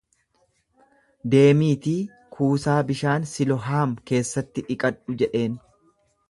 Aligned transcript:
Deemiitii 1.33 1.93
kuusaa 2.37 2.77
bishaan 2.93 3.29
Silohaam 3.33 3.95
keessatti 4.13 4.65
dhiqadhu 4.71 5.21
jedheen. 5.25 5.61